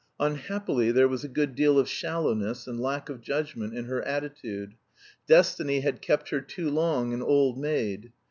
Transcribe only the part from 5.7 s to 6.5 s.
had kept her